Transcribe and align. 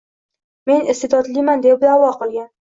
Men 0.71 0.89
iste’dodliman 0.95 1.63
deb 1.69 1.87
da’vo 1.87 2.13
qilgan. 2.19 2.53